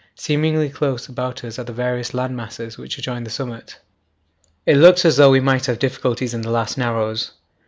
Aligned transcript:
Seemingly 0.15 0.69
close 0.71 1.07
about 1.07 1.43
us 1.43 1.59
are 1.59 1.63
the 1.63 1.73
various 1.73 2.11
land 2.15 2.35
masses 2.35 2.75
which 2.75 2.97
adjoin 2.97 3.23
the 3.23 3.29
summit: 3.29 3.77
it 4.65 4.77
looks 4.77 5.05
as 5.05 5.17
though 5.17 5.29
we 5.29 5.39
might 5.39 5.67
have 5.67 5.77
difficulties 5.77 6.33
in 6.33 6.41
the 6.41 6.49
last 6.49 6.75
narrows. 6.75 7.33